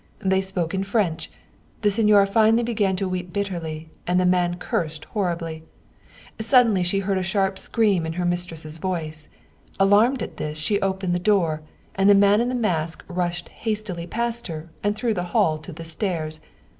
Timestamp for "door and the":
11.19-12.15